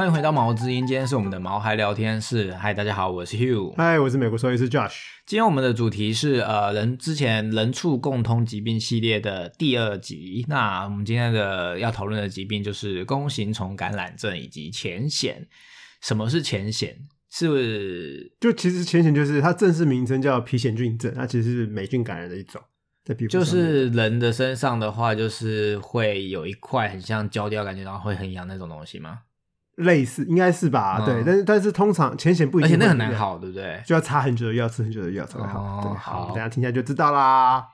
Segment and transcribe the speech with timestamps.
[0.00, 2.54] 欢迎回到毛之音，今天是我们的毛孩聊天室。
[2.54, 3.74] 嗨，大家好，我是 Hugh。
[3.76, 4.94] 嗨，我是美国兽医师 Josh。
[5.26, 10.46] 今天我们的主题是呃人之前人畜共通疾病系列的第二集。
[10.48, 15.46] 那我们今天的要讨论的疾病就是弓形虫感染症以及浅显。
[16.00, 16.96] 什么是浅显？
[17.30, 22.58] 是不是就其实浅显就是它正式名称叫皮癣菌症，它其实是霉菌感染的一种，
[23.28, 29.18] 就是人的身上的话，就是会有一块很像焦掉感觉，然后会很痒那种东西吗？
[29.80, 30.98] 类似，应该是吧？
[31.00, 33.82] 嗯对，但是但是通常浅显不一定，而且那很难，好，对不对？
[33.84, 35.60] 就要擦很久的药，吃很久的药才会好。
[35.60, 37.66] 哦对，好好，等一下听一下就知道啦。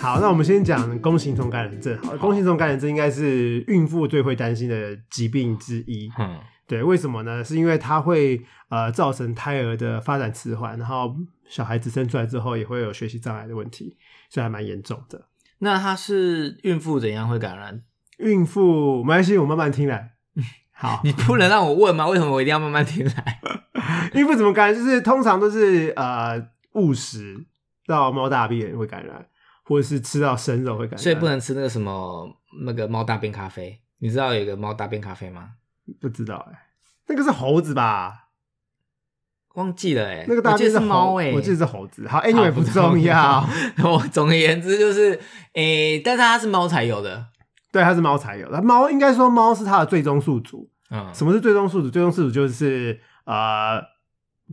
[0.00, 1.96] 好，那我们先讲弓形虫感染症。
[2.02, 6.10] 好了，弓形虫感染症应该是孕妇最会担心的疾病之一。
[6.18, 7.42] 嗯，对，为什么呢？
[7.42, 11.16] 是因为它会呃造成胎儿的发展迟缓，然后
[11.48, 13.96] 小孩子生出来之后也会有学习障碍的问题，
[14.28, 15.28] 所以还蛮严重的。
[15.64, 17.82] 那它是孕妇怎样会感染？
[18.18, 20.12] 孕妇没关系，我慢慢听来。
[20.70, 22.06] 好，你不能让我问吗？
[22.06, 23.40] 为什么我一定要慢慢听来？
[24.12, 24.74] 孕妇怎么感染？
[24.76, 27.46] 就是通常都是呃误食
[27.86, 29.26] 到猫大便会感染，
[29.64, 32.28] 或者是吃到生肉会感染，所以不能吃那个什么
[32.66, 33.80] 那个猫大便咖啡。
[33.98, 35.52] 你知道有一个猫大便咖啡吗？
[35.98, 36.58] 不知道哎、
[37.08, 38.23] 那个是猴子吧？
[39.54, 42.06] 忘记了哎、那个大我记得便是猫哎、我记得是猴子。
[42.08, 43.44] 好好，anyway 不重要。。
[43.84, 45.18] 我总而言之就是，
[45.54, 47.26] 诶、但是它是猫才有的。
[47.72, 48.62] 对，它是猫才有的。
[48.62, 50.68] 猫应该说猫是它的最终宿主。
[50.90, 51.90] 嗯，什么是最终宿主？
[51.90, 53.80] 最终宿主就是呃，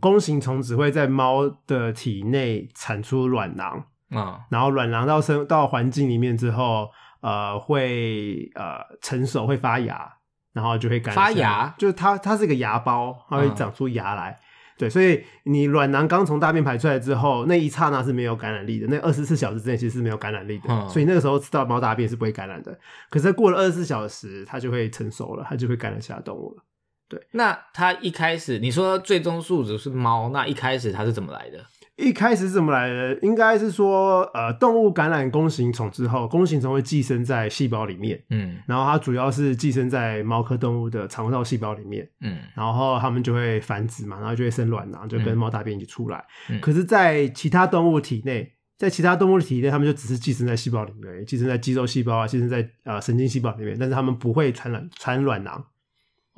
[0.00, 6.88] 弓形虫只会在猫的体内产出卵囊，嗯然后卵囊到生到环境里面之后，
[7.20, 10.10] 呃，会呃成熟，会发芽，
[10.52, 14.40] 然后就会感染发芽就是它它是一个芽包，它会嗯长出芽来。
[14.82, 22.76] 对，所以你卵囊刚从大便排出来之后，那一刹那是没有感染力的，那二十四小时之内其实是没有感染力的，嗯所以那个时候吃到猫大便是不会感染的。
[23.08, 26.64] 可是过了二十四小时，它就会成熟了，它就会感染其他动物了。
[27.08, 31.64] 对那它一开始你说最终宿主是猫，那一开始它是怎么来的？
[31.96, 33.18] 一开始是怎么来的？
[33.20, 46.24] 应该是说，呃，动物感染弓形虫之后，弓形虫会寄生在细胞里面，嗯然后它主要是寄生在猫科动物的肠道细胞里面，嗯然后它们就会繁殖嘛，然后就会生卵囊，就跟嗯猫大便一起出来。
[46.48, 55.62] 嗯可是，在其他动物体内，在其他动物的体内，它们就只是寄生在细胞里面，寄生在肌肉细胞啊，寄生在呃神经细胞里面，但是它们不会传染传卵囊。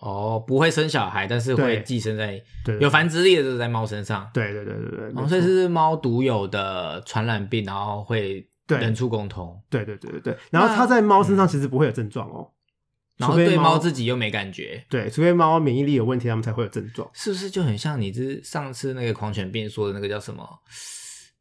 [0.04, 4.28] 哦，不会生小孩，但是会寄生在对，有繁殖力的，就是在猫身上。
[4.34, 10.36] 对对对对对，所以是猫独有的传染病，然后会对人畜共通，对对对对对。
[10.50, 12.50] 然后它在猫身上其实不会有症状哦，
[13.16, 17.08] 然后对猫自己又没感觉，对，除非猫免疫力有问题，它们才会有症状。
[17.14, 20.46] 是不是就很像你这上次那个狂犬病说的那个叫什么？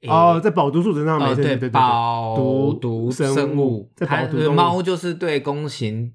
[0.07, 6.13] 哦，在饱毒素身上没哦，对，事对对对，保毒毒生生物，在它猫就是对弓形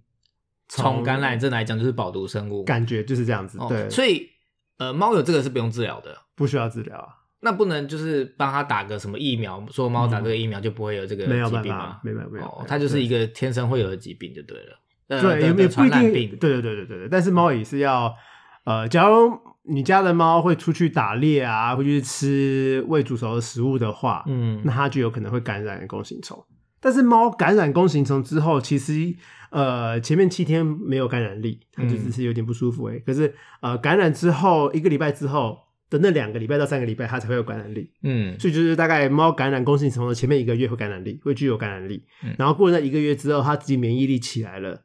[0.68, 4.28] 虫虫感染症来讲就是饱毒生物，感觉就是这样子，哦对，所以
[4.78, 6.16] 呃，猫有这个是不用治疗的。
[6.36, 7.08] 不需要治疗啊，
[7.40, 12.00] 那不能就是帮它打个什么疫苗，说猫打这个疫苗就不会有这个疾病吗法，？
[12.04, 14.78] 没有没有它就是一个天生会有的疾病就对了。
[15.08, 16.36] 呃对，也的的也不一定，传染病。
[16.38, 18.14] 对对对对对对，但是猫也是要，
[18.64, 26.44] 呃，假如你家的猫会出去打猎啊，会去吃未煮熟的食物的话，嗯那它就有可能会感染弓形虫。
[26.80, 29.14] 但是猫感染弓形虫之后，其实
[29.50, 32.98] 呃前面七天没有感染力，它就嗯只是有点不舒服而已。
[33.00, 35.58] 可是呃感染之后一个礼拜之后
[35.90, 37.90] 的那两个礼拜到三个礼拜，它才会有感染力。
[38.02, 44.84] 嗯所以就是大概猫感染弓形虫的前面一个月会感染力，会具有感染力，嗯然后过了那一个月之后，它自己免疫力起来了，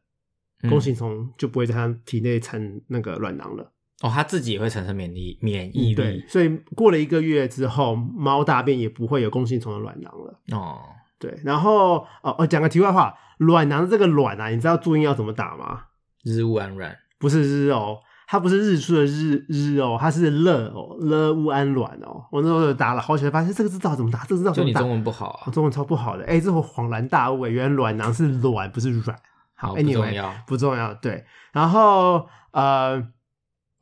[0.63, 3.71] 嗯弓形虫就不会在它体内产那个卵囊了。
[4.01, 10.41] 哦，它自己也会产生免疫免疫对力，所以过了一个月之后，猫大便也不会有弓形虫的卵囊了。
[10.51, 10.79] 哦。
[11.23, 15.83] 对，然后哦哦，讲个题外话，卵囊的这个卵啊，你知道注音要怎么打吗？
[16.23, 22.25] 日乌安卵不是日哦，它不是日出的日日哦，它是乐哦，乐乌安卵哦。
[22.29, 24.81] 我那时候打了好久才发现这个字道怎么打，这个字道怎么打。
[24.81, 29.17] 就你中文不好啊，我中文超不好的，哎、这我恍然大悟，哎，原来卵囊是卵，不是软。
[29.55, 30.33] 好不 anyway 重要。
[30.45, 31.23] 不重要，对。
[31.53, 33.01] 然后呃，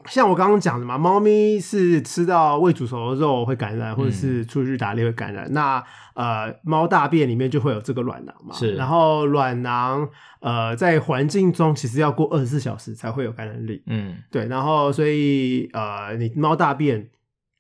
[0.06, 5.52] 像我刚刚讲的嘛，猫咪是吃到未煮熟的肉会感染，或者嗯是出去打猎会感染。
[5.54, 5.84] 那
[6.16, 10.10] 呃，猫大便里面就会有这个卵囊嘛，是然后卵囊
[10.40, 14.46] 呃在环境中其实要过二十四小时才会有感染力，嗯，对。
[14.48, 17.10] 然后所以呃，你猫大便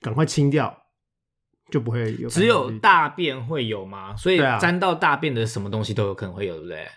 [0.01, 0.75] 赶快清掉，
[1.69, 2.27] 就不会有。
[2.27, 4.15] 只有大便会有吗？
[4.15, 6.87] 所以沾到大便的什么东西都有可能会有，对不对？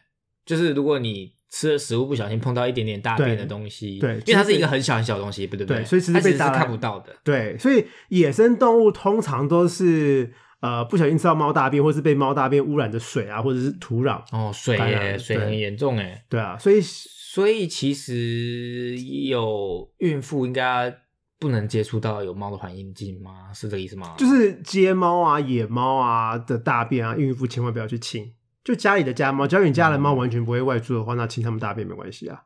[0.46, 7.14] 就是如果你吃了食物不小心碰到一点点大便的东西，对因为它是一个很小很小的东西，不对不对所以其实被打来看不到的。
[7.22, 16.24] 对，所以野生动物通常都是呃不小心吃到猫大便，或是被猫大便污染的水啊，或者是土壤，哦，水感染耶，水很严重哎。
[16.28, 18.98] 对啊，所以所以其实
[19.28, 20.92] 有孕妇应该
[21.38, 23.52] 不能接触到有猫的环境镜吗？
[23.54, 24.16] 是这个意思吗？
[24.18, 28.32] 就是街猫啊、野猫啊的大便啊，孕妇千万不要去亲。
[28.64, 32.42] 就家里的家猫，只要你家的猫完全不会外出的话，那亲它们大便没关系啊。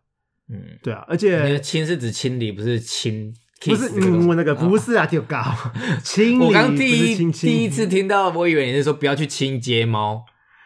[0.50, 3.32] 嗯，对啊，而那且个清是指清理，不是亲。
[3.60, 3.90] 不是
[4.36, 5.42] 那个不哦是啊，就搞
[6.04, 10.24] 清理，我刚第一亲亲第一次听到，我以为你是说不要去亲街猫，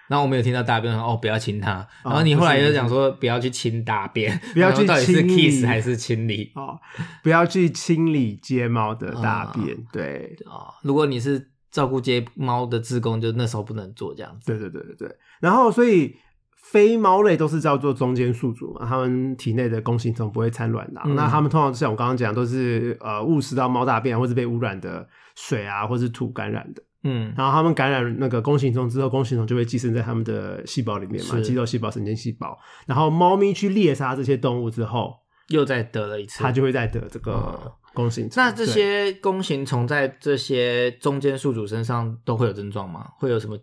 [0.09, 1.89] 然后我没有听到大便，哦，不要亲它。
[2.05, 6.79] 然后你后来又讲说不要去亲大便，不要去到底是 kiss 还是清理哦，
[7.23, 9.75] 不要去清理街猫的大便。
[9.91, 10.77] 对，啊？
[10.83, 14.53] 如果你是照顾街猫的志工，就那时候不能做这样子。
[14.53, 15.17] 对对对对对。
[15.41, 16.15] 然后，所以
[16.55, 21.03] 非猫类都是叫做中间宿主嘛，它们体内的弓形虫不会产卵囊。
[21.07, 26.83] 嗯那它们通常像我刚刚讲，都是呃误食到猫大便，或是被污染的水啊，或是土感染的。
[27.05, 32.57] 嗯，然后他们感染那个弓形虫之后，弓形虫就会寄生在他们的细胞里面嘛，肌肉细胞、神经细胞。
[32.87, 35.17] 然后猫咪去猎杀这些动物之后，
[35.53, 36.43] 又再得了一次。
[36.43, 37.33] 它就会再得这个
[37.65, 38.43] 嗯弓形虫。
[38.43, 43.09] 那这些弓形虫在这些中间宿主身上都会有症状吗？
[43.19, 43.59] 会有什么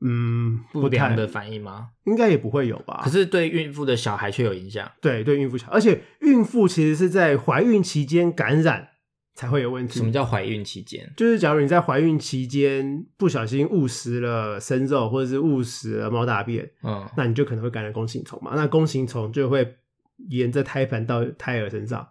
[0.00, 1.88] 嗯不良的反应吗？
[2.04, 3.00] 应该也不会有吧？
[3.02, 4.90] 可是对孕妇的小孩却有影响。
[5.00, 8.88] 对对，孕妇小，而且孕妇其实是在怀孕期间感染
[9.34, 9.98] 才会有问题。
[9.98, 11.12] 什么叫怀孕期间？
[11.16, 18.52] 就是假如你在怀孕期间不小心误食了生肉，或者是误食了猫大便，嗯，那你就可能会感染弓形虫嘛。
[18.54, 19.76] 那弓形虫就会
[20.28, 22.08] 沿着胎盘到胎儿身上，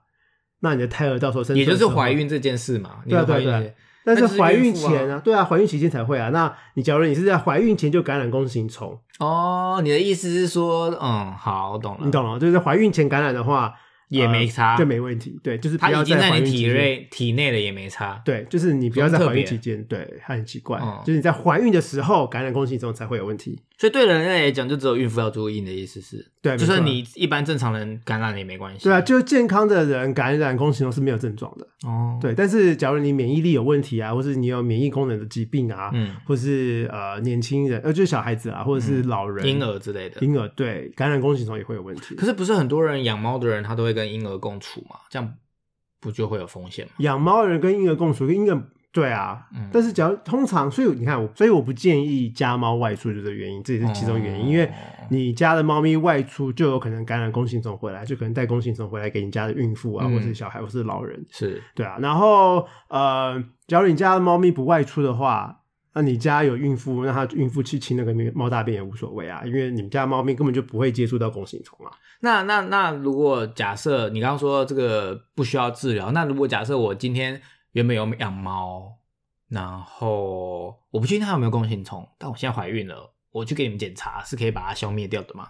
[0.62, 3.04] 那你的胎儿到时候生也就是怀孕这件事嘛。
[3.08, 3.64] 对啊对对啊
[4.06, 6.30] 但是怀孕前啊，对啊，怀孕期间才会啊。
[6.30, 12.06] 那你假如你是在怀孕前就感染弓形虫，哦，你的意思是说，嗯，好，我懂了。
[12.06, 12.40] 你懂了？
[12.40, 13.74] 就是怀孕前感染的话，
[14.08, 15.38] 也没呃差就没问题。
[15.44, 18.22] 对，就是不要它已经在怀你体内体内了，也没差。
[18.24, 23.62] 对，就是你不要在怀孕期间，对，它很奇怪，嗯就是你在怀孕的时候感染弓形虫才会有问题。
[23.78, 25.62] 所以对人类来讲，就只有孕妇要注意。
[25.62, 28.84] 你的意思是，对，就是你一般正常人感染了也没关系。
[28.84, 31.68] 对啊，就是健康的人感染弓形虫是没有症状的。
[31.88, 40.20] 哦，，对，但是假如你免疫力有问题啊，或是你有免疫功能的疾病啊，嗯，或是呃年轻人，呃就是小孩子啊，或者是老人、婴儿之类的。
[40.26, 42.16] 婴儿对感染弓形虫也会有问题。
[42.16, 44.96] 可是不是很多人养猫的人，他都会跟婴儿共处嘛？
[45.12, 45.36] 这样
[46.00, 46.94] 不就会有风险吗？
[46.98, 54.72] 养猫的人跟婴儿共处，跟婴儿对啊，嗯但是只要通常，所以你看我，所以我不建议家猫外出，就是原因，这也是其中原因，哦因为
[55.10, 61.98] 你家的猫咪外出就有可能感染弓形虫回来，就可能带弓形虫回来给你家的孕妇啊，嗯或是小孩，或是老人，是对啊。
[62.00, 65.60] 然后呃，假如你家的猫咪不外出的话，
[65.94, 71.92] 那你家有孕妇，那它孕妇去清那个猫大便也无所谓啊，因为你们家的猫咪根本就不会接触到弓形虫啊。
[72.22, 77.40] 那那那如果假设你刚刚说这个不需要治疗，那如果假设我今天
[77.78, 78.98] 原本有养猫，
[79.50, 85.50] 然后我不确定它有没有弓形虫，但我现在怀孕了，我去给你们检查，是可以把它消灭掉的吗？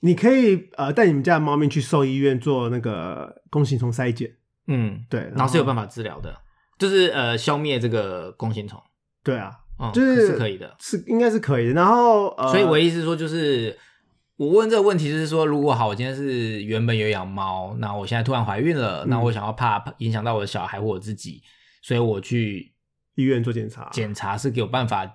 [0.00, 4.30] 你可以呃带你们家的猫咪去兽医院做那个弓形虫筛检，
[4.66, 6.34] 嗯，对，然后是有办法治疗的，
[6.78, 8.82] 就是呃消灭这个弓形虫，
[9.22, 10.74] 对啊，嗯，就是是可以的。
[10.78, 11.74] 是应该是可以的。
[11.74, 13.78] 然后呃，所以我意思是说，就是
[14.38, 21.42] 我问这个问题，就是说，如果好，我今天是原本有养猫，那我现在突然怀孕了，嗯那我想要怕影响到我的小孩或我自己，
[21.88, 22.74] 所以我去
[23.14, 25.10] 医院做检查，检查是有办法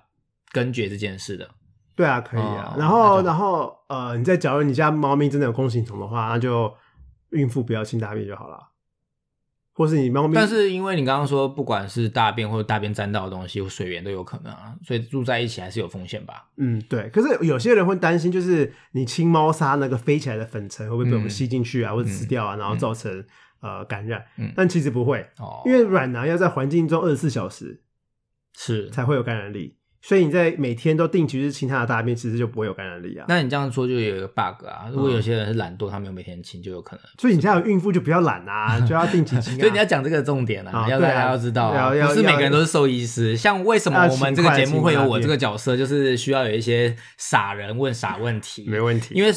[0.50, 1.48] 根绝这件事的。
[1.94, 2.74] 对啊，可以啊。
[2.74, 6.74] 哦然后然后呃，你再假如你家猫咪真的有弓形虫的话，那就
[7.30, 8.58] 孕妇不要清大便就好了，
[9.72, 16.48] 或是你猫咪，但是因为你刚刚说，不管是大便或者大便沾到的东西或水源都有可能啊，所以住在一起还是有风险吧？
[16.56, 23.24] 嗯对，可是有些人会担心，就是你清猫砂那个飞起来的粉尘会不会被我们嗯吸进去啊，或者吃掉啊，然后造成
[23.64, 24.22] 呃感染？
[24.38, 27.80] 嗯但其实不会，哦，因为软囊要在环境中二十四小时
[28.56, 28.90] 是。
[28.90, 33.24] 才会有感染力，所以你在每天都定期去清它的大便，其实就不会有感染力啊。
[33.26, 37.04] 那你这样说就有一个 bug 啊，如果有些人是懒惰，他没有每天清，就有可能。
[37.18, 39.58] 所以你家有孕妇就不要懒啊，就要定期清啊。
[39.64, 43.36] 所以你要讲这个重点啊，要大家要知道不是每个人都是兽医师。
[43.36, 49.32] 像为什么我们这个节目会有我这个角色，就是需要有一些傻人问傻问题，没问题，因为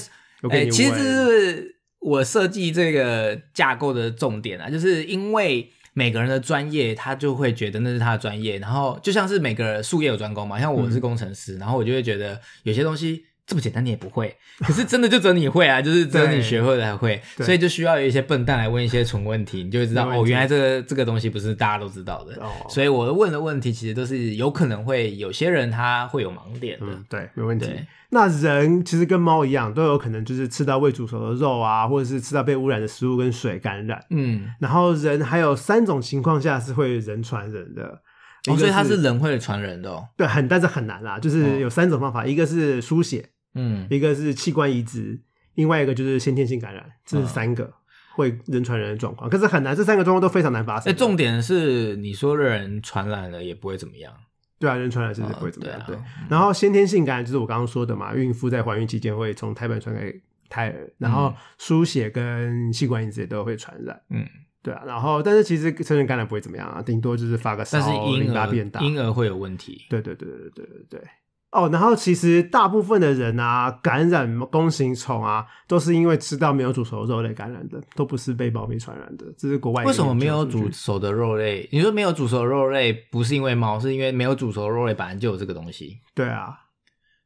[0.49, 13.25] 哎、其实我设计这个架构的重点啊，就是因为每个人的专业，他就会觉得那是他的专业，然后就像是每个术业有专攻嘛，像我是工程师，然后我就会觉得有些东西。
[13.47, 27.67] 这么简单你也不会，可是真的就只有你会啊， 就是只有你学会了才会，所以就需要有一些笨蛋来问一些蠢问题，你就会知道哦，原来这个这个东西不是大家都知道的，哦，所以我问的问题其实都是有可能会有些人他会有盲点的，嗯，对，没问题。
[28.09, 34.01] 那人其实跟猫一样，都有可能就是吃到未煮熟的肉啊，或者是吃到被污染的食物跟水感染。
[34.09, 38.01] 嗯，然后人还有三种情况下是会人传人的。
[38.49, 40.07] 哦，所以它是人会传人的哦。
[40.15, 43.27] 对很，但是很难啦，就是有三种方法，一个是输血，
[43.57, 45.19] 嗯，一个是器官移植，
[45.55, 47.73] 另外一个就是先天性感染，这是嗯三个
[48.15, 49.29] 会人传人的状况。
[49.29, 50.91] 可是很难，这三个状况都非常难发生。
[50.91, 54.13] 哎，重点是你说人传染了也不会怎么样，
[54.59, 55.81] 对啊，人传染其实不会嗯怎么样。
[55.85, 64.01] 对对啊，然后先天性感染就是我刚刚说的嘛，孕妇在怀孕期间会从胎盘传给胎儿，然后输血跟器官移植也都会传染。
[64.09, 64.25] 嗯，
[64.63, 68.81] 对啊，然后但是其实成人感染不会怎么样啊，顶多就是发个烧，但是婴儿淋巴变大。
[68.81, 69.85] 婴儿会有问题。
[69.89, 71.01] 对对对对对对对。
[71.51, 79.25] 哦，然后其实大部分的人啊，感染弓形虫啊，都是因为吃到没有煮熟的肉类感染的，都不是被猫咪传染的。
[79.37, 81.67] 这是国外为什么没有煮熟的肉类？
[81.71, 86.01] 你说没有煮熟的肉类，不是因为猫，是因为没有煮熟的肉类本来就有这个东西。
[86.13, 86.53] 对啊，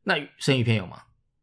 [0.04, 0.98] 那生鱼片有吗？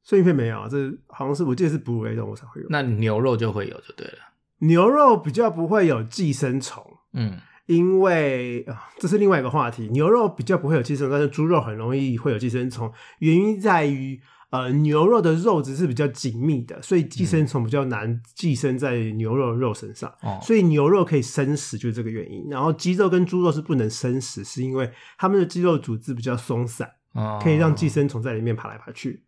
[0.04, 0.76] 生鱼片没有啊，这
[1.08, 2.66] 好像是我记得是哺乳类动物才会有。
[2.70, 4.18] 那牛肉就会有，就对了。
[4.60, 6.82] 牛肉比较不会有寄生虫，
[7.12, 9.86] 嗯，因为啊，这是另外一个话题。
[9.88, 20.10] 牛肉比较不会有寄生虫，但是猪肉很容易会有寄生虫，原因在于呃牛肉的肉质是比较紧密的，所以寄生虫比较难寄生在牛肉的肉身上。
[20.22, 22.48] 哦，所以牛肉可以生食，就是这个原因。
[22.48, 29.22] 然后鸡肉跟猪肉是不能生食，是因为它们的肌肉组织比较松散，哦可以让寄生虫在里面爬来爬去。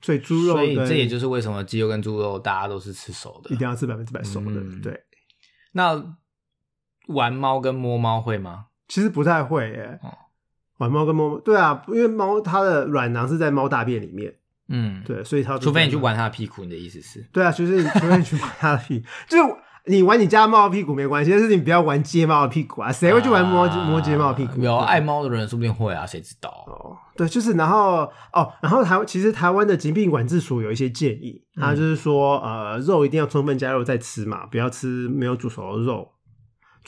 [0.00, 3.58] 所以猪肉所以这也就是为什么鸡肉跟猪肉大家都是吃熟的一。
[3.58, 4.60] 定要吃百分之百熟的。
[4.60, 4.98] 嗯对，
[5.72, 6.16] 那
[7.10, 8.66] 玩猫跟摸猫会吗？
[8.88, 9.98] 其实不太会耶。
[10.02, 10.10] 哦
[10.80, 14.32] 玩猫跟猫，对啊，因为猫它的软囊是在猫大便里面，
[14.68, 17.20] 嗯，，对，所以它除非你去玩它的屁股，你的意思是？
[17.30, 24.62] 对啊，就是除非你去玩它的屁股， 就是你玩你家猫的屁股没关系，但是你不要玩街猫的屁股啊，谁会去玩摸、啊摸街猫的屁股？
[24.62, 26.48] 有对爱猫的人，说不定会啊，谁知道？
[26.66, 36.08] 哦，对，就是然后哦，然后台其实台湾的疾病管制署有一些建议，嗯它就是说呃，肉一定要充分加肉再吃嘛，不要吃没有煮熟的肉。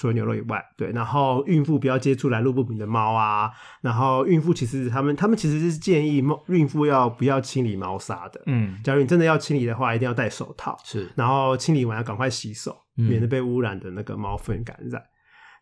[0.03, 15.01] 除了牛肉以外，对，然后孕妇不要接触来路不明的猫啊，然后孕妇其实他们他们其实是建议猫孕妇要不要清理猫砂的，嗯，假如你真的要清理的话，一定要戴手套，是，然后清理完要赶快洗手，嗯免得被污染的那个猫粪感染。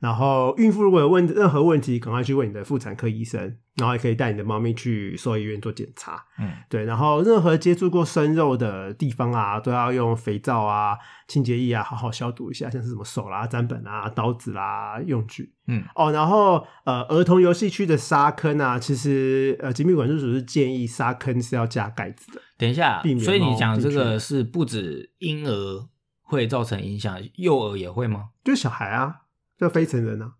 [0.01, 6.25] 然后孕妇如果有问任何问题，赶快去问你的妇产科医生，然后也可以带你的猫咪去兽医院做检查。
[6.39, 10.97] 嗯，对，然后任何接触过生肉的地方啊，都要用肥皂啊、
[11.29, 15.53] 清洁液啊，好好消毒一下，像是什么手啦、砧板啊、刀子啦、用具。
[15.67, 22.41] 嗯，哦，然后呃，儿童游戏区的沙坑啊，其实呃，疾病管制署是建议沙坑是要加盖子的。
[22.57, 25.89] 等一下避，免所以你猫讲这个是不止婴儿
[26.23, 28.31] 会造成影响，幼儿也会吗？
[28.43, 29.17] 就是小孩啊，
[29.61, 30.33] 就非成人啊。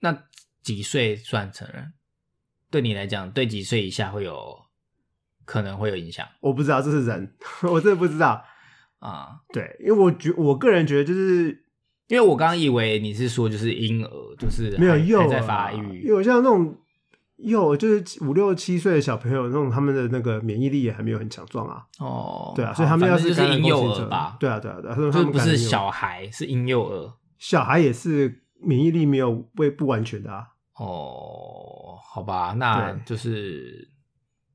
[0.00, 0.24] 那
[0.62, 1.92] 几岁算成人？
[2.70, 4.62] 对你来讲，对几岁以下会有
[5.44, 7.34] 可能会有影响我不知道这是人，
[7.70, 8.44] 我真的不知道。
[8.98, 9.40] 啊？
[9.52, 11.64] 对，因为我觉我个人觉得就是
[12.06, 16.76] 因为我刚刚以为你是说就是婴儿，就是还没有幼在发育，有像那种
[17.36, 21.84] 幼儿就是五六七岁的小朋友，那种他们的那个免疫力也还没有很强壮啊。
[21.98, 27.12] 哦，对啊，所以他们要反正就是婴幼儿吧，对啊，对啊，对啊，他们不是小孩，是婴幼儿。
[27.42, 30.46] 小孩也是免疫力没有未不完全的啊。
[30.74, 33.90] 哦，好吧，那就是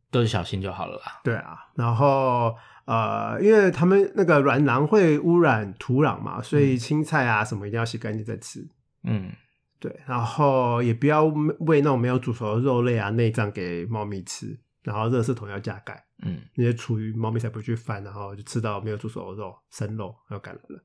[0.09, 1.19] 都是小心就好了啦。
[1.21, 8.65] 对啊，然后呃，因为他们那个软囊会污染土壤嘛，所以青菜啊什么一定要洗干净再吃。
[9.03, 9.33] 嗯，
[9.81, 20.83] 对，然后也不要喂那种没有煮熟的肉类啊、内脏给猫咪吃，然后热圾桶要加盖，嗯，那些厨余猫咪才不会去翻，然后就吃到没有煮熟的肉、生肉，要感染了。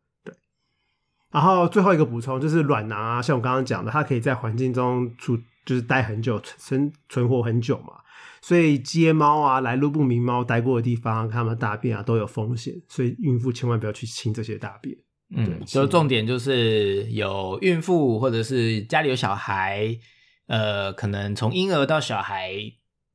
[1.32, 7.94] 对，然后最后一个补充就是卵囊啊，像我刚刚讲的，它可以在环境中处就是待很久，存存活很久嘛，
[8.40, 14.96] 所以街猫啊、来路不明猫待过的地方，它们大便啊都有风险，所以孕妇千万不要去清这些大便。
[15.34, 19.96] 嗯，所以重点就是有孕妇或者是家里有小孩，
[20.46, 22.52] 呃，可能从婴儿到小孩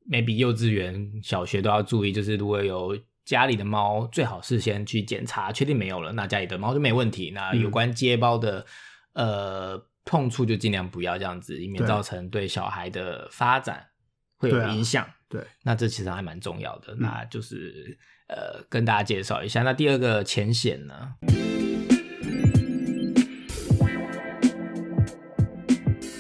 [0.09, 2.97] ，maybe 幼稚园、小学都要注意，就是如果有
[3.27, 7.29] 家里的猫，最好是先去检查，确定没有了，那家里的猫就没问题。
[7.31, 8.65] 那嗯有关接包的，
[9.12, 13.86] 呃，碰触就尽量不要这样子，以免造成对小孩的发展
[14.38, 15.05] 会有对啊影响。
[15.27, 16.93] 对，那这其实还蛮重要的。
[16.93, 17.98] 嗯那就是
[18.29, 19.62] 呃，跟大家介绍一下。
[19.62, 21.15] 那第二个浅显呢？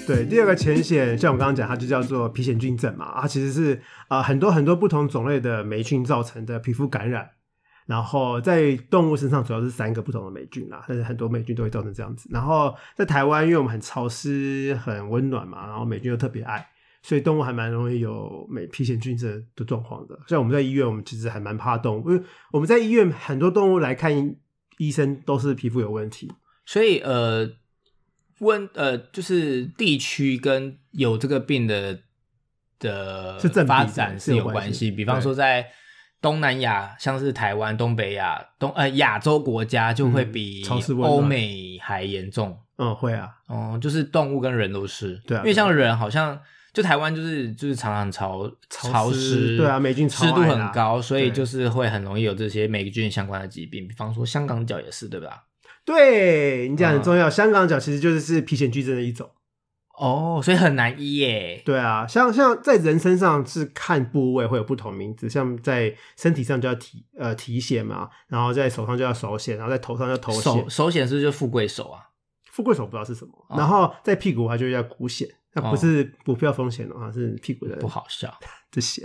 [0.07, 7.29] 对，第二个浅显，像我刚刚讲，它就叫做皮癣菌症嘛，它其实是呃很多很多不同种类的霉菌造成的皮肤感染，
[7.85, 12.29] 然后在动物身上主要是三个不同的霉菌啦，但是很多霉菌都会造成这样子。
[12.31, 16.65] 然后在台湾，因为我们很潮湿、很温暖嘛，然后霉菌又特别爱，
[17.01, 20.17] 所以动物还蛮容易有霉皮癣菌症的状况的。
[20.27, 22.23] 像我们在医院，我们其实还蛮怕动物，因为
[22.53, 24.35] 我们在医院很多动物来看
[24.77, 26.31] 医生都是皮肤有问题。
[26.65, 27.49] 所以呃，
[28.39, 31.99] 温呃，就是地区跟有这个病的
[32.79, 34.91] 的是正发展是是有关系。
[34.91, 35.67] 比方说在
[36.21, 40.63] 东南亚，像是台湾、东北亚、东呃亚洲国家，就会嗯比
[41.03, 42.57] 欧美还严重。
[42.77, 45.19] 嗯，会啊，哦、就是动物跟人都是。
[45.25, 46.39] 对啊因为像人好像
[46.71, 53.87] 就台湾就是就是常常潮潮湿对啊霉菌超湿度很高，所以就是会很容易有这些霉菌相关的疾病。
[53.87, 55.43] 比方说香港脚也是，对吧？
[55.87, 57.29] 对你讲很重嗯要。
[57.29, 59.31] 香港脚其实就是是皮癣巨症的一种。
[59.97, 61.59] 哦，所以很难医耶。
[61.65, 70.69] 对啊，像像在人身上是看部位会有不同名字，像在身体上就要体呃体癣嘛，然后在手上就要手癣，然后在头上叫头手癣。
[70.69, 72.03] 手癣是不是就富贵手啊？
[72.51, 75.27] 富贵手不知道是什么，哦然后在屁股的话就叫股癣，
[75.61, 78.33] 那不是股票风险哦，是屁股的不好笑。
[78.69, 79.01] 这些，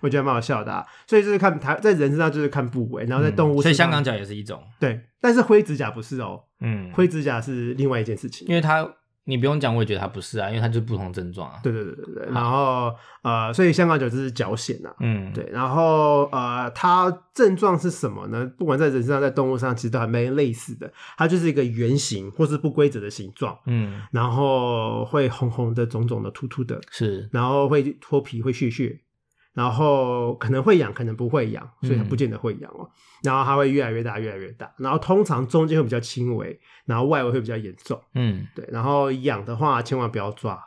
[0.00, 0.84] 我觉得蛮好笑的、啊。
[1.06, 4.62] 所以就是看它在人身上就是看部位，然后在动物嗯所以、香港脚也是一种。
[4.80, 8.46] 对，但是灰指甲不是哦，嗯，灰指甲是另外一件事情。
[8.48, 8.82] 因为它
[9.30, 11.60] 你不用讲，我也觉得它不是啊，因为它就是不同症状啊。
[11.62, 18.50] 对对对对对，然后呃，所以香港脚就是脚癣呐、嗯，对，然后呃，它症状是什么呢？
[18.58, 20.92] 不管在人身上，在动物上，其实都还蛮类似的。
[21.16, 29.00] 它就是一个圆形或是不规则的形状，嗯，然后会红红的、肿肿的、突突的，是然后会脱皮、会屑屑，
[29.54, 32.88] 然后可能会痒，可能不会痒，所以它嗯不见得会痒哦。
[33.22, 38.00] 然后它会越来越大、越来越大，然后通常中间会比较轻微，然后外围会比较严重。
[38.14, 40.58] 嗯，对，然后痒的话，千万不要抓，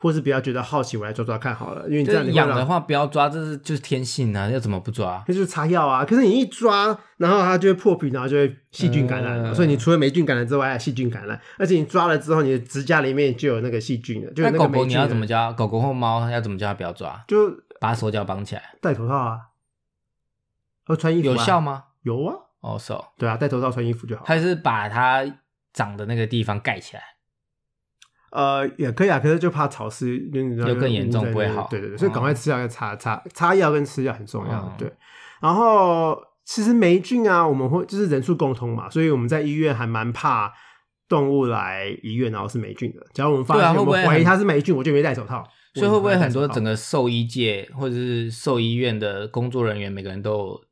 [0.00, 5.24] 或是不要觉得好奇，我来抓抓看好了，因为你这样你会让是痒的话不要抓，这是就是天性啊，要怎么不抓？
[5.26, 6.04] 那就是擦药啊。
[6.04, 9.52] 可是你一抓，然后它就会破皮，然后就会细菌感染了。
[9.52, 14.92] 嗯所以你除了霉菌感染之外，还有细菌感染，而且你抓了之后，你的指甲里面就有那个细菌了，就狗狗你。
[14.92, 15.50] 要怎么教？
[15.54, 17.24] 狗狗或猫要怎么教它不要抓？
[17.26, 17.48] 就
[17.84, 19.40] 把手脚绑起来，戴头套啊，
[20.88, 21.60] 要穿衣服、啊、有效？
[21.60, 21.84] 吗？
[22.00, 24.24] 有啊，哦，手对啊，戴头套穿衣服就好。
[24.24, 25.22] 还是把它
[25.74, 27.02] 长的那个地方盖起来？
[28.30, 34.58] 呃，也可以啊，可是就怕潮湿，就又更严重不会好对对对，所以赶快吃药要擦擦擦药跟吃药很重要。
[34.60, 34.90] 嗯对，
[35.42, 40.50] 然后其实霉菌啊，我们会就是人畜共通嘛，所以我们在医院还蛮怕
[41.06, 43.06] 动物来医院然后是霉菌的。
[43.12, 45.46] 假如我们发现、我们怀疑它是霉菌，我就没戴手套。
[45.74, 50.64] 所以会不会很多整个个兽医界或者是兽医院的工作人员，每个人都有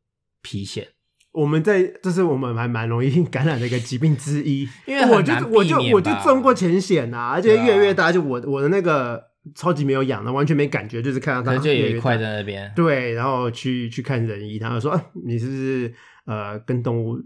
[0.43, 0.87] 皮癣？
[1.33, 9.23] 我们在这是我们还蛮容易 感染的一个疾病之一， 因为我就我就我就中过浅癣呐，而且越来越大，就我我的那个
[9.55, 12.71] 超级没有痒的，完全没感觉，就是看到它就有一块在那边。
[12.77, 15.95] 对，然后去去看人医，他就说、啊、你是不是
[16.27, 17.19] 呃跟动物？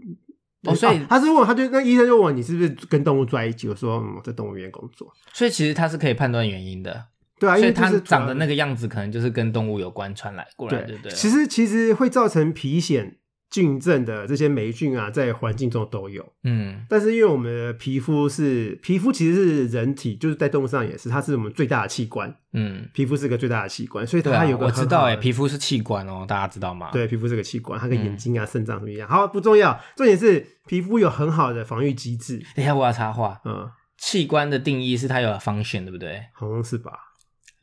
[0.63, 3.69] 哦所以啊他是问，他就那医生就问我你是不是跟动物住在一起？
[3.69, 5.07] 我说嗯，我在动物园工作。
[5.33, 7.05] 所以其实他是可以判断原因的，
[7.39, 11.11] 对啊，因所以它是长的那个个样子，可能就是跟动物有关传来过来，对不对？
[11.11, 13.13] 其实其实会造成皮癣
[13.49, 16.33] 菌症的这些霉菌啊，在环境中都有。
[16.43, 22.35] 嗯，但是因为我们的皮肤是皮肤，其实是人体就是在动物上也是，它是我们最大的器官。
[22.51, 29.07] 嗯，皮肤是个最大的器官，所以它有个我知道哎、皮肤是器官哦，大家知道吗？，对，皮肤是个器官，它跟嗯眼睛啊、肾脏什么一样。
[29.07, 32.43] 好，不重要，重点是皮肤有很好的防御机制。
[32.55, 36.21] 等一下我要插话，嗯，器官的定义是它有 function，对不对？
[36.33, 36.91] 好像是吧？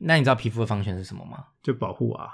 [0.04, 1.44] 那你知道皮肤的 function 是什么吗？
[1.62, 2.28] 就保护啊。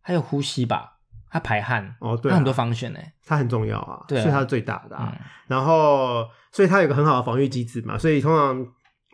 [0.00, 0.98] 还有呼吸吧，
[1.30, 5.12] 它排汗，哦，对、啊，它很多 function 哎、它很重要啊，对啊所以它是最大的、啊。
[5.14, 8.60] 嗯然后，所以它有个很好的防御机制嘛，所以通常，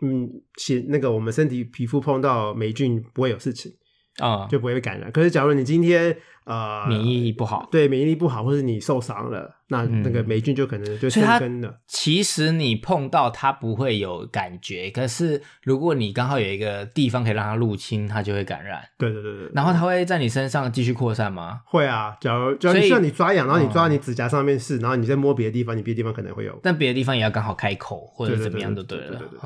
[0.01, 3.71] 嗯，写那个我们身体皮肤碰到霉菌不会有事情，
[4.19, 5.11] 啊、就不会被感染。
[5.11, 11.79] 可是，假如你今天呃免疫力不好，对免疫力不好，或者你受伤了，那嗯那个霉菌就可能就生根了。
[11.87, 21.61] 其实你碰到它不会有感觉，可是如果你刚好有一个地方可以让它入侵，它就会感染，对对对对，然后它会在你身上继续扩散吗？
[21.65, 22.15] 会啊。
[22.21, 26.57] 假如假如所以像你抓痒，然后你抓哦你指甲上面是，然后你再摸别的地方，你别的地方可能会有。
[26.63, 29.01] 但别的地方也要刚好开口或者怎么样对就了。
[29.01, 29.39] 对对对对对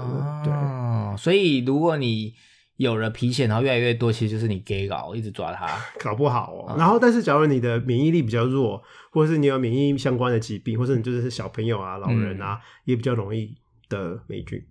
[0.43, 2.35] 对哦，所以如果你
[2.79, 5.67] 有了皮癣，然后越来越多，其实就是你 gay 搞，一直抓它。
[5.99, 6.65] 搞不好哦。
[6.69, 13.53] 嗯然后，但是假如你的免疫力比较弱，或者是你有免疫相关的疾病，或者你就是小朋友啊、老人啊，也比较容易
[13.89, 14.65] 得霉菌。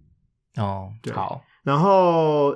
[0.57, 2.51] 哦，对好，然后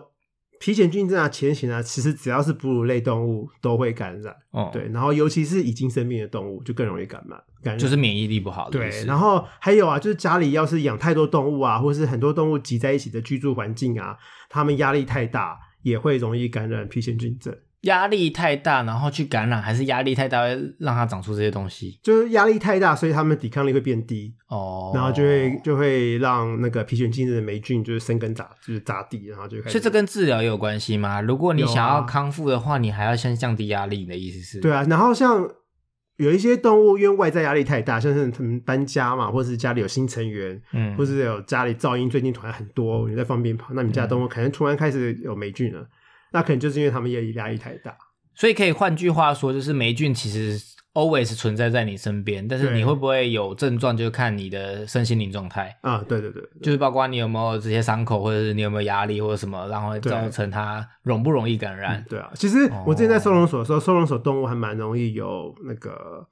[0.59, 4.35] 皮癣菌症啊、前癣啊，其实只要是哺乳类动物都会感染。
[4.53, 7.39] 哦，，对，然后尤其是已经生病的动物，就更容易感染。
[7.63, 14.17] 感染就是免疫力不好的对，然后还有啊，就是家里要是养太多动物啊，或是很多动物挤在一起的居住环境啊，
[14.49, 17.57] 它们压力太大，也会容易感染皮癣菌症。
[17.83, 21.99] 压力太大，然后去感染，还是压力太大会让它长出这些东西？
[22.01, 29.71] 就是压力太大，所以它们抵抗力会变低，哦，然后就会就会让那个皮癣菌症的霉菌就是生根扎，就是扎地，然后就开始。
[29.71, 31.21] 所以这跟治疗也有关系吗？
[31.21, 33.99] 如果你想要康复的话，你还要先降低压力。
[33.99, 34.61] 你的意思是？
[34.61, 35.45] 对啊，然后像
[36.17, 45.89] 有一些动物因为外在压力太大，像是他们搬家嘛，或者是家里有新成员，嗯或是有家里噪音最近突然很多，你在放鞭炮，那你家的动物可能突然开始有霉菌了，
[46.33, 47.97] 那可能就是因为他们压力压力太大。
[48.35, 50.59] 所以可以换句话说，就是霉菌其实
[50.95, 55.77] always 存在在你身边，但是你会不会有症状，就看你的身心灵状态。
[55.83, 62.05] 啊，对对对，对就是包括你有没有这些伤口，或者是你有没有压力或者什么，然后造成它容不容易感染。
[62.09, 62.31] 对啊。
[62.35, 66.27] 其实我之前在哦收容所的时候，收容所动物还蛮容易有那个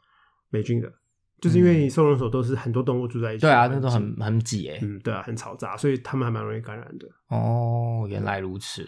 [0.50, 0.92] 霉菌的，
[1.40, 3.42] 就是因为收容所都是很多动物住在一起。
[3.42, 4.78] 对啊，那都很很挤诶。
[4.82, 7.06] 嗯，对啊，很嘈杂，所以他们还蛮容易感染的。
[7.28, 8.86] 哦，原来如此。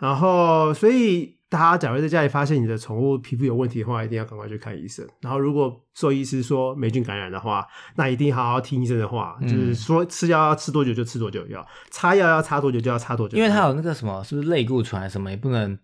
[0.00, 5.06] 然后，所以大家假如在家里发现你的宠物皮肤有问题的话，一定要赶快去看医生。
[5.20, 13.36] 然后，如果兽医师说霉菌感染的话，那一定好好听医生的话，嗯就是说吃药要吃多久就吃多久药，擦药要擦多久就要擦多久。
[13.36, 15.78] 因为它有那个什么，是不是类固醇还是什么，也不能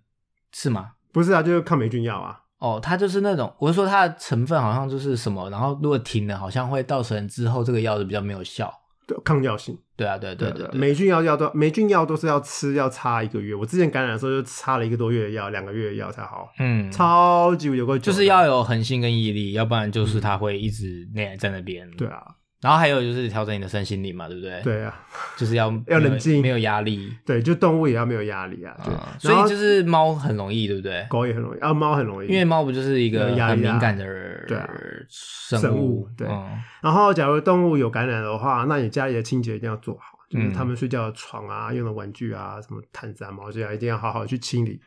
[0.52, 0.92] 是吗？
[1.12, 2.40] 不是啊，就是抗霉菌药啊。
[2.59, 8.72] 哦，它就是那种，我是说它的成分好像就是什么，然后如果停了，好像会造成之后这个药就比较没有效。
[9.07, 9.79] 对，抗药性。
[9.97, 13.55] 对啊，对对对对，霉菌药药都霉菌药都是要吃要擦一个月。
[13.55, 21.90] 我之前感染的时候就擦了一个多月的药，两个月的药才好，嗯，超级有个就是要有恒心跟毅力，要不然就是它会一直那在那边。
[21.92, 22.23] 对啊，
[22.62, 24.99] 然后还有就是调整你的身心灵嘛，对不对？，对啊，
[25.37, 27.14] 就是要 要冷静没有压力。
[27.25, 28.75] 对，就动物也要没有压力啊。
[28.85, 31.07] 对，啊，所以就是猫很容易，对不对？
[31.11, 34.05] 狗也很容易，啊，猫很容易，因为猫不就是一个有压力啊很敏感的
[34.49, 34.69] 对啊
[35.09, 36.09] 生生物物？
[36.16, 44.81] 对嗯然后，假如动物有感染的话，那你家里的清洁一定要做好，就是嗯他们睡觉的床啊、用的玩具啊、什么毯子啊、毛巾啊，一定要好好去清理。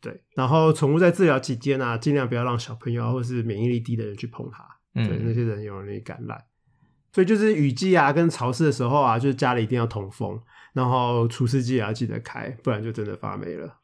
[0.00, 4.62] 对，然后宠物在治疗期间啊，尽量不要让小朋友啊或是免疫力低的人去碰它，
[4.94, 6.38] 对，那嗯，些人有容易感染。
[7.16, 10.38] 所以就是雨季啊跟潮湿的时候啊，就是家里一定要通风，
[10.74, 13.78] 然后除湿机也要记得开，不然就真的发霉了。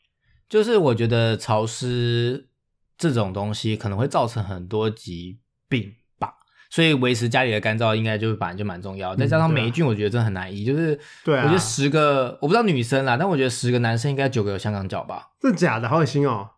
[0.50, 2.50] 就是我觉得潮湿
[2.98, 6.34] 这种东西可能会造成很多疾病吧，
[6.68, 9.16] 所以维持家里的干燥应该就是本来就蛮重要。
[9.16, 10.62] 再加上霉菌，我觉得真的很难医。
[10.62, 15.30] 就是对啊我觉得十个我不知道女生啦，但我觉得十个男生应该九个有香港脚吧。
[15.40, 16.50] 这假的，好恶心哦，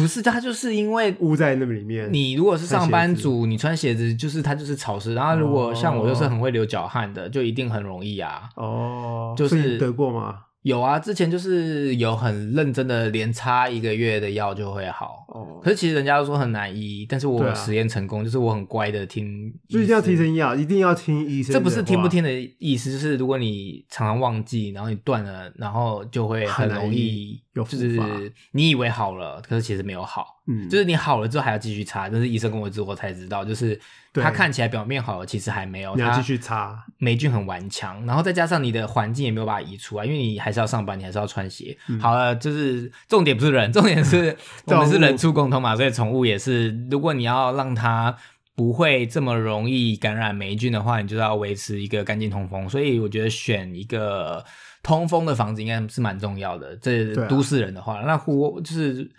[0.00, 2.08] 不是，他就是因为捂在那里面。
[2.12, 8.48] 你如果是上班族，你穿鞋子就是它就是潮湿，然后如果像我又是很会流脚汗的，就一定很容易啊。
[8.56, 10.40] 哦，就是得过吗？
[10.66, 15.24] 有啊，之前就是有很认真的，连擦一个月的药就会好。
[15.28, 20.16] 哦，可是其实人家都说很难医，但是我实验成功，就是我很乖的听，就一定要提。
[20.16, 21.52] 神药，一定要听医生。
[21.52, 30.34] 这不是听不听，的意思，就是如果你常常忘记，然后你断了，然后就会很容易有就是你以为好了，可是其实没有好。
[30.48, 33.78] 嗯，就是你好了之后还要继续擦，但是医生跟我之后才知道，就是
[34.12, 36.84] 对它看起来表面好了，其实还没有，它你要继续擦。
[36.98, 41.76] 霉菌很顽强，然后再加上你的环境也没有把它移除啊，因为你还是要上班，你还是要穿鞋。
[41.88, 48.16] 嗯好了，就是重点不是人， 重点是 我们是人畜共通嘛，所以宠物也是，如果你要让它
[48.54, 52.66] 不会这么容易感染霉菌的话，你就要维持一个干净通风。
[52.68, 54.42] 所以我觉得选一个
[54.82, 56.74] 通风的房子应该是蛮重要的。
[56.76, 59.10] 这都市人的话，那户就是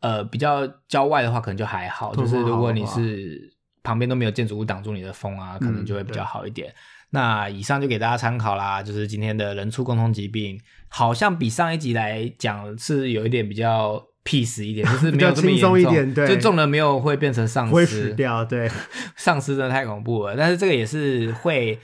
[0.00, 2.14] 呃比较郊外的话，可能就还好。
[2.14, 6.72] 就是如果你是旁边都没有建筑物挡住你的风啊，可能就会比较好一点。
[7.10, 18.68] 那以上就给大家参考啦，就是今天的人畜共同疾病，好像比上一集来讲是有一点比较 peace 一点，就是 没有这么比较轻松严重一点对就中了没有会变成丧尸会死，掉，对，
[19.16, 20.36] 丧尸真的太恐怖了。
[20.36, 21.78] 但是这个也是会，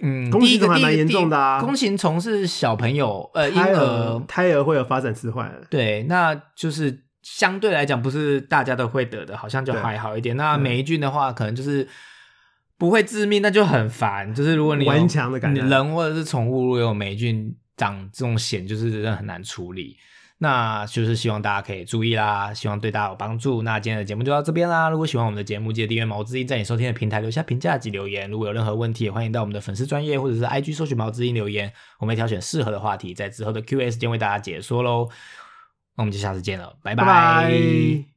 [0.00, 10.36] 嗯，弓形虫还蛮严重的啊弓形虫是小朋友呃婴胎儿，胎儿会有发展迟缓，对，那就是相对来讲不是大家都会得的，好像就还好一点。
[10.36, 11.86] 那对霉菌的话，可能就是
[12.78, 14.34] 不会致命，那就很烦。
[14.34, 19.96] 就是如果你顽强的感染人或者是宠物如果有霉菌长这种癣，就是真的很难处理。
[20.38, 23.62] 那就是希望大家可以注意啦，希望对大家有帮助。
[23.62, 24.88] 那今天的节目就到这边啦。
[24.88, 28.28] 如果喜欢我们的节目，记得订阅毛之音，在你收听的平台留下评价及留言。
[28.28, 35.08] 如果有任何问题，也欢迎到我们的粉丝专业或者是 IG 搜寻毛之音留言，我们会挑选适合的话题，在之后的 Q&A 时间为大家解说喽。
[35.96, 38.11] 那我们就下次见了，拜拜拜。